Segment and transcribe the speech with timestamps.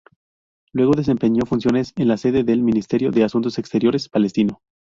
[0.73, 4.63] Luego desempeñó funciones en la sede del Ministerio de Asuntos Exteriores palestino.